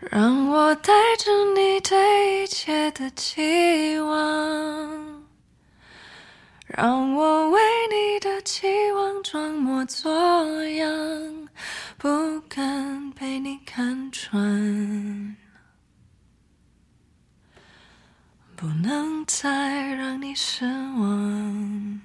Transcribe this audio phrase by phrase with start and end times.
[0.00, 5.24] 让我带着你对一切的期望，
[6.68, 7.60] 让我为
[7.90, 11.48] 你的期望装模作样，
[11.96, 15.36] 不敢被你看穿，
[18.54, 22.00] 不能再让你失望。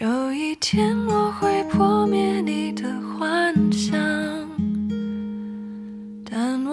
[0.00, 2.31] 有一天我会破灭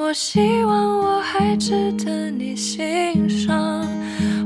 [0.09, 3.87] 我希望我还值得你欣赏。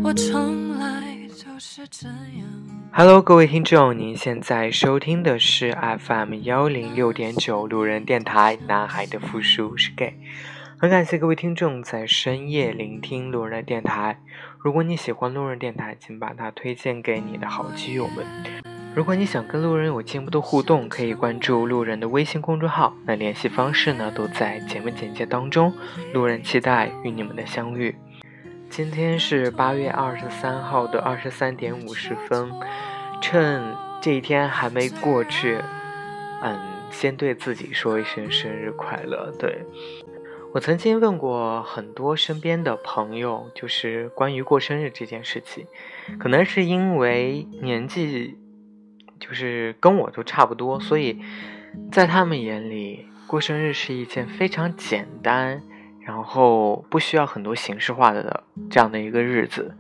[0.04, 2.46] 我从来就是这样。
[2.92, 8.58] Hello，各位听众，您现在收听的是 FM 幺零六点九路人电台。
[8.68, 10.20] 男孩的复数是 gay。
[10.78, 14.20] 很感谢各位听众在深夜聆听路人的电台。
[14.60, 18.73] 如果你喜欢路人电台，请把它推荐给你的好基友们。
[18.96, 22.96] 如果你想跟路人有进一步的互动，可以关注路人的微信公众号。
[23.08, 25.74] 那联系方式呢，都在节目简介当中。
[26.14, 27.96] 路人期待与你们的相遇。
[28.70, 32.52] 今天是八月二十三号的二十三点五十分，
[33.20, 33.64] 趁
[34.00, 35.60] 这一天还没过去，
[36.44, 36.60] 嗯，
[36.92, 39.34] 先对自己说一声生日快乐。
[39.40, 39.66] 对。
[40.54, 45.66] 我曾经问过很多身边的朋友，就是关于过生日这件事情，
[46.20, 48.38] 可能是因为年纪
[49.26, 51.18] 就是跟我都差不多，所以
[51.94, 55.64] 在他们眼里过生日是一件非常简单，
[56.02, 59.78] 然后不需要很多形式化的这样的一个日子。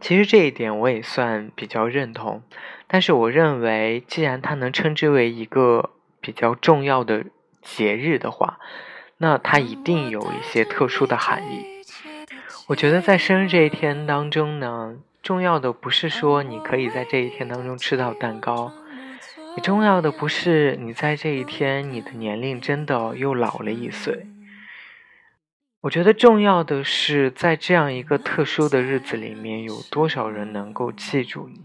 [0.00, 2.42] 其实这一点我也算比较认同，
[2.86, 5.90] 但是我认为，既然它能称之为一个
[6.22, 7.26] 比较重要的
[7.60, 8.58] 节日的话，
[9.18, 11.66] 那它一定有一些特殊的含义。
[12.68, 18.70] 我觉得在生日这一天当中呢，重要的不是说你可以在这一天当中吃到蛋糕，
[19.56, 24.28] 也重要的不是你在这一天你的年龄真的又老了一岁。
[25.80, 31.60] 我觉得重要的是在这样一个特殊的日子里面，有多少人能够记住你，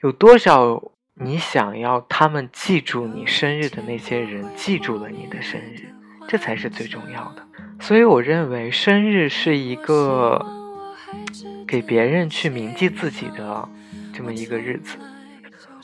[0.00, 0.82] 有多少
[1.12, 5.92] 你想要他们记住你生日的那些人记住了你的生日。
[6.26, 7.46] 这才是最重要的，
[7.80, 10.42] 所以我认为生日是一个
[11.68, 13.68] 给别人去铭记自己的
[14.14, 14.96] 这么一个日子。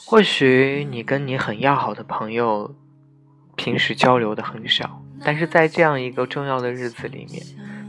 [0.07, 2.75] 或许你跟你很要好的朋友
[3.55, 7.43] 平时交流的很少，但是在这样一个重要的日子里面，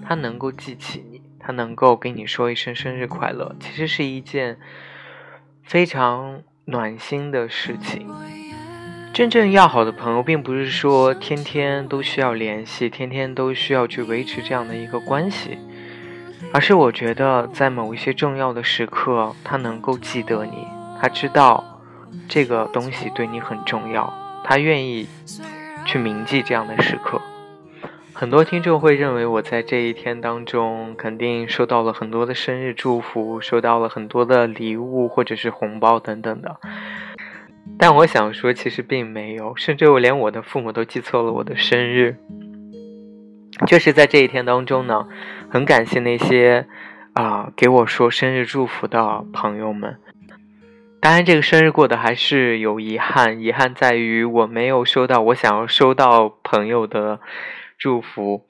[0.08, 4.58] 他能够记起你，他能够跟你说一声生日快乐，其实是一件
[5.64, 8.08] 非常暖心的事情。
[9.12, 15.58] 真正要好的朋友，并不是说天天都需要联系，天天都需要去维持这样的一个关系，
[16.56, 20.66] 而是我觉得在某一些重要的时刻，他能够记得你，
[21.02, 21.62] 他知道
[22.30, 25.06] 这个东西对你很重要，他愿意
[25.84, 27.20] 去铭记这样的时刻。
[28.14, 36.56] 很多听众会认为我在这一天当中肯定收到了很多的生日祝福，收到了很多的礼物或者是红包等等的。
[37.78, 42.16] 但我想说，其实并没有，甚至我连我的父母都记错了我的生日。
[43.68, 45.08] 就是在这一天当中呢，
[45.56, 46.68] 很感谢那些
[47.14, 49.98] 啊给我说生日祝福的朋友们。
[51.00, 57.22] 当然，这个生日过得还是有遗憾，遗憾在于我没有收到我想要收到朋友的
[57.78, 58.46] 祝福。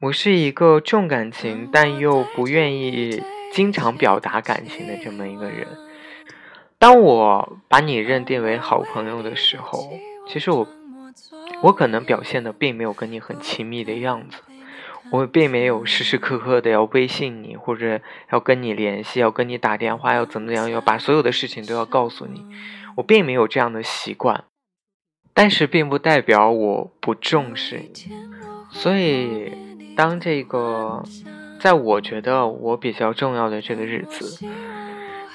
[0.00, 3.22] 我是一个重感情但又不愿意
[3.52, 5.68] 经常表达感情的这么一个人。
[6.78, 9.92] 当我把你认定为好朋友的时候，
[10.26, 10.66] 其实我，
[11.64, 14.38] 我可能表现的并没有跟你很亲密的样子，
[15.12, 18.00] 我并没有时时刻刻的要微信你，或者
[18.30, 22.46] 要跟你联系，要跟你打电话，要怎么样，要把所有的事情都要告诉你，
[22.96, 24.44] 我并没有这样的习惯，
[25.34, 27.92] 但是并不代表我不重视你，
[28.70, 29.52] 所以
[29.94, 31.02] 当这个，
[31.60, 34.46] 在我觉得我比较重要的这个日子。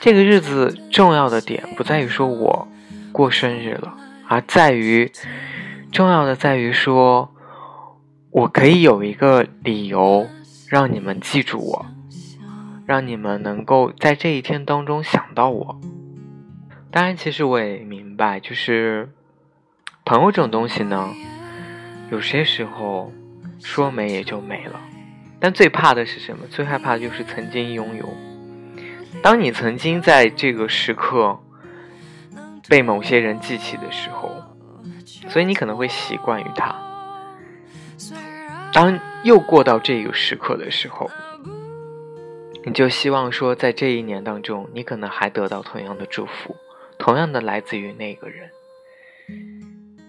[0.02, 2.68] 这个日子重要的点不在于说我
[3.12, 3.96] 过生日了，
[4.28, 5.12] 而在于
[5.92, 7.32] 重要的在于说，
[8.38, 10.28] 我可以有一个理由
[10.70, 11.88] 让你们记住我，
[12.86, 15.82] 让你们能够在这一天当中想到我。
[16.92, 19.10] 当然，其实我也明白，就是
[20.06, 21.12] 朋友这种东西呢，
[22.12, 23.12] 有些时候
[23.60, 24.80] 说没也就没了。
[25.40, 26.46] 但最怕的是什么？
[26.46, 28.08] 最害怕的就是曾经拥有。
[29.24, 31.40] 当你曾经在这个时刻
[32.70, 34.30] 被某些人记起的时候，
[35.28, 36.87] 所以你可能会习惯于他。
[38.78, 41.10] 当又过到这个时刻的时候，
[42.64, 46.56] 你就希望说，在这一年当中，你可能还得到同样的祝福，
[47.00, 48.52] 同样的来自于那个人。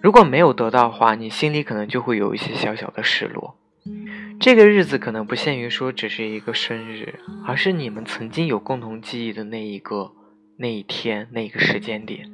[0.03, 3.57] 如果没有得到的话，你心里可能就会有一些小小的失落。
[4.39, 7.15] 这个日子可能不限于说只是一个生日，
[7.47, 10.13] 而是你们曾经有共同记忆的那一个、
[10.59, 12.31] 那一天、那个时间点。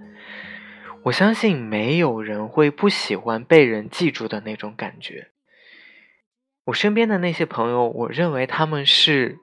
[1.04, 5.28] 我相信没有人会不喜欢被人记住的那种感觉。
[6.64, 9.38] 我身边的那些朋友，我认为他们是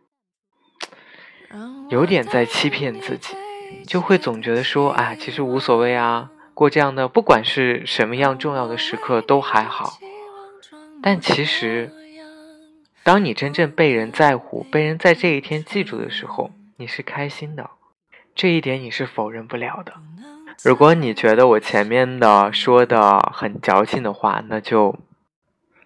[1.89, 3.35] 有点在欺骗自己，
[3.85, 9.97] 就会总觉得说，啊，其实无所谓啊，过这样的不管是什么样重要的时刻都还好。
[11.01, 11.91] 但其实。
[13.03, 17.71] 当你真正被人在乎、被人在这一天记住的时候，你是开心的，
[18.35, 19.93] 这一点你是否认不了的。
[20.63, 24.95] 如果你觉得我前面的说的很矫情的话，那就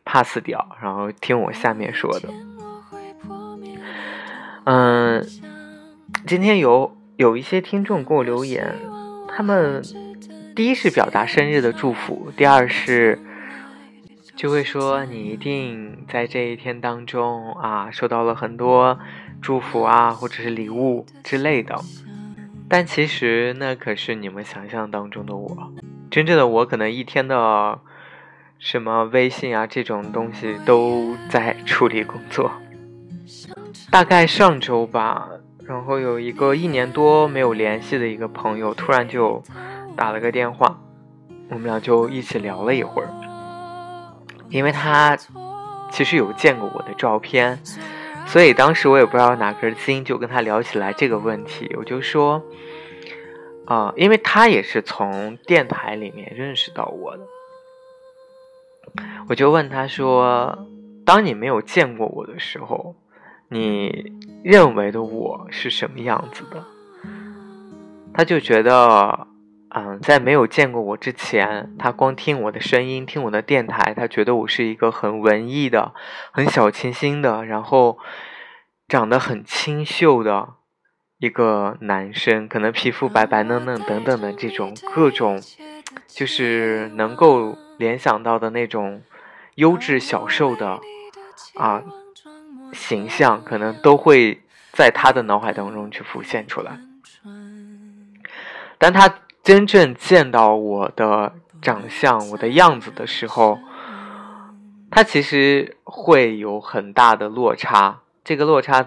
[0.06, 2.30] pass 掉，然后听我下面说的。
[4.64, 5.26] 嗯，
[6.26, 8.76] 今天有有一些听众给我留言，
[9.28, 9.82] 他们
[10.56, 13.20] 第一是表达生日的祝福，第二是。
[14.36, 19.00] 就会说你一定在这一天当中啊，收到了很多
[19.42, 21.74] 祝福啊，或者是礼物之类的。
[22.68, 25.72] 但其实那可是你们想象当中的我，
[26.12, 27.80] 真正的我可能一天的
[28.66, 32.52] 什么微信啊这种东西都在处理工作。
[33.92, 35.30] 大概上周吧，
[35.68, 39.44] 然后有一个一年多没有联系的一个朋友，突然就
[39.96, 40.82] 打了个电话，
[41.52, 43.10] 我们俩就一起聊了一会儿。
[44.50, 45.16] 因为他
[45.92, 47.60] 其实有见过我的照片，
[48.26, 51.72] 所以当时我也不知道哪根筋，就跟他聊起来这个问题。
[51.78, 52.42] 我就说，
[53.66, 57.24] 啊，因为他也是从电台里面认识到我的，
[59.28, 60.68] 我就问他说
[61.06, 62.96] ：“当你没有见过我的时候，
[63.50, 66.64] 你认为的我是什么样子的？”
[68.14, 69.28] 他就觉得。
[69.78, 75.92] 嗯，在没有见过我之前，他光听我的声音，听我的电台，他觉得我是一个很文艺的、
[76.32, 77.98] 很小清新的，然后
[78.88, 80.48] 长得很清秀的
[81.18, 85.42] 一个男生，可能皮肤白白嫩嫩等等的这种各种，
[86.08, 89.02] 就是能够联想到的那种
[89.56, 90.80] 优质小受的
[91.56, 91.82] 啊
[92.74, 94.42] 形象，可能都会
[94.72, 96.80] 在他的脑海当中去浮现出来，
[98.78, 99.20] 当他。
[99.46, 101.32] 真正见到我的
[101.62, 103.60] 长相、我的样子的时候，
[104.90, 108.00] 他其实会有很大的落差。
[108.24, 108.84] 这个落差，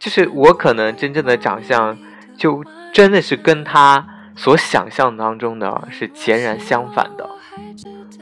[0.00, 1.98] 就是我可能真正的长相，
[2.38, 2.64] 就
[2.94, 7.28] 真的是跟他所想象当中的是截然相反的。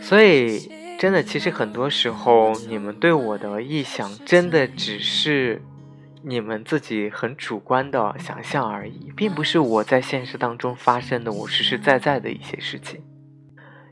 [0.00, 5.62] 所以，真的，其实很多时候，你们对我的臆想，真的只是。
[6.23, 13.00] 你们自己很主观的想象而已，并不是我在现实当中发生的我实实在在的一些事情。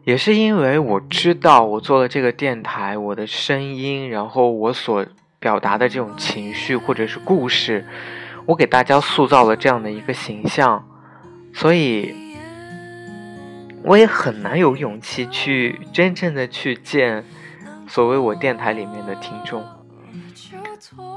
[0.05, 5.07] 也是因为我知道我做了这个电台，我的声音，然后我所
[5.41, 7.87] 表达的这种情绪或者是故事，
[8.45, 10.87] 我给大家塑造了这样的一个形象，
[11.55, 12.15] 所以
[13.85, 17.25] 我也很难有勇气去真正的去见
[17.87, 19.65] 所谓我电台里面的听众。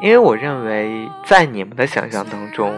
[0.02, 2.74] 因为我认为，在你们的想象当中，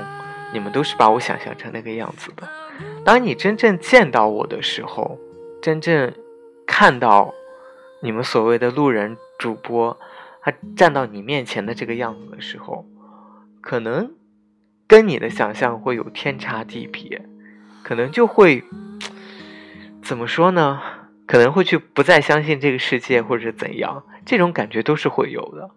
[0.54, 2.48] 你们都是把我想象成那个样子的。
[3.06, 5.18] 当你真正见到我的时候，
[5.62, 6.14] 真正
[6.66, 7.34] 看到
[8.02, 9.98] 你们所谓的路人主播，
[10.42, 12.86] 他站到你面前的这个样子的时候，
[13.62, 14.12] 可能
[14.88, 17.22] 跟你的想象会有天差地别，
[17.84, 18.64] 可能就会
[20.04, 20.82] 怎么说呢？
[21.26, 25.72] 可能会去不再相信这个世界，或者怎样，这种感觉都是会有的。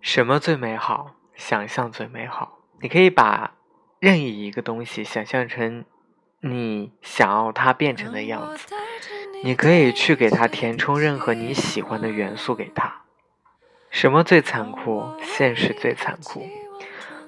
[0.00, 1.14] 什么最美好？
[1.34, 2.58] 想象最美好。
[2.80, 3.52] 你可以把
[4.00, 5.84] 任意一个东西想象成
[6.40, 8.74] 你想要它变成的样子，
[9.44, 13.02] 你可以去给它填充任何你喜欢的元素给它。
[13.90, 15.04] 什么最残酷？
[15.22, 16.48] 现实最残酷。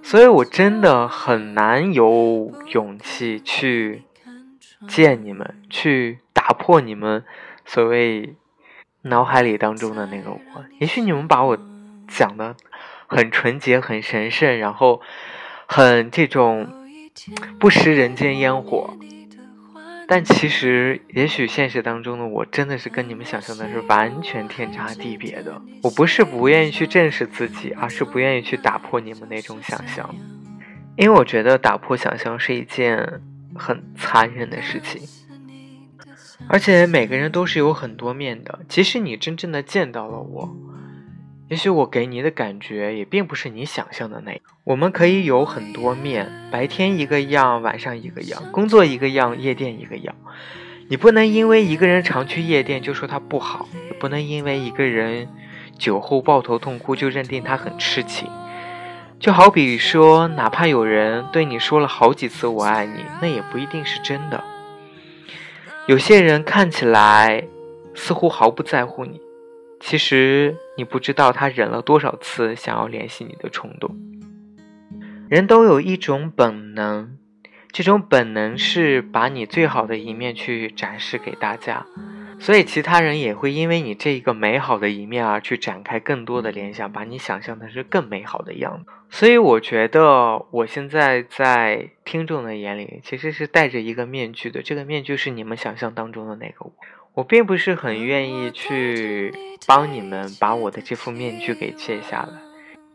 [0.02, 4.04] 所以我真的很难有勇气去
[4.88, 7.24] 见你们，去打破你们
[7.64, 8.34] 所谓
[9.02, 10.40] 脑海里当中的那个我。
[10.78, 11.58] 也许你们把我。
[12.12, 12.56] 讲的
[13.06, 15.00] 很纯洁、很神圣，然后
[15.66, 16.68] 很这种
[17.60, 18.96] 不食人间烟火。
[20.08, 25.62] 但其实，也许现实当中的我真的是跟你们想象的是完全天差地别的。
[25.84, 30.12] 我不是不愿意去正视自己，而是不愿意去打破你们那种想象，
[30.96, 33.22] 因为我觉得打破想象是一件
[33.60, 35.02] 很残忍的事情。
[36.48, 40.56] 而且每个人都是有很多面的，即使你真正的见到了我。
[41.48, 44.40] 也许我给你的感觉也并不是你想象的那样。
[44.64, 50.14] 我们可以有很多面，白天一个样，晚上一个样，工作一个样，夜店一个样。
[50.88, 55.28] 你不能因为一个人常去夜店就说他不好，也不能因为一个人
[55.78, 58.28] 酒后抱头痛哭就认定他很痴情。
[59.20, 64.42] 就好比说，哪怕有人对你说了好几次“我爱你”，那也不一定是真的。
[65.86, 67.46] 有些人看起来
[67.94, 69.20] 似乎毫不在乎你，
[69.78, 73.94] 其实你不知道他忍了多少次想要联系你的冲动。
[75.28, 77.18] 人都有一种本能，
[77.70, 81.84] 这种本能是把你最好的一面去展示给大家。
[82.40, 88.90] 所以，其他人也会因为你这一个美好的一面而去展开更多的联想，把你想象的是更美好的样子。
[89.10, 96.72] 所以，我觉得我现在在听众的眼里其实是戴着一个面具的，这个面具是你们想象当中的那个我。
[97.12, 99.34] 我并不是很愿意去
[99.66, 102.40] 帮你们把我的这副面具给卸下来，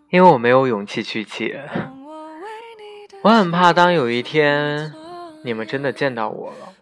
[0.09, 1.61] 因为我没有勇气去卸。
[3.21, 4.91] 我很怕，当有一天
[5.43, 6.73] 你们真的见到我了。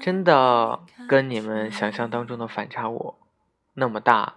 [0.00, 3.18] 真的跟你们想象当中的反差我
[3.72, 4.34] 那么大，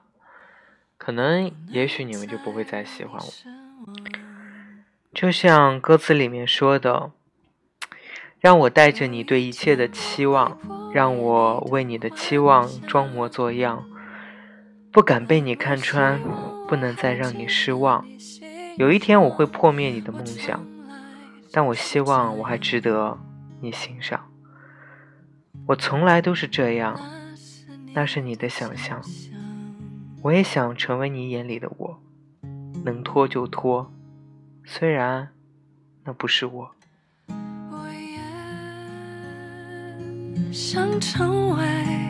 [0.98, 3.94] 可能也许你们就不会再喜欢我。
[5.14, 7.12] 就像歌词里面说的，
[8.40, 10.58] 让我带着你对一切的期望，
[10.94, 13.84] 让我为你的期望装模作样，
[14.94, 16.22] 不敢被你看穿，
[16.70, 18.08] 不能再让你失望。
[18.78, 20.66] 有一天我会破灭你的梦想，
[21.52, 23.18] 但我希望我还值得
[23.60, 24.31] 你欣赏。
[25.68, 27.00] 我从来都是这样，
[27.94, 29.02] 那是你的想象。
[30.22, 32.00] 我也想成为你眼里的我，
[32.84, 33.92] 能拖就拖，
[34.64, 35.30] 虽然
[36.04, 36.72] 那不是我。
[40.52, 42.01] 想成为。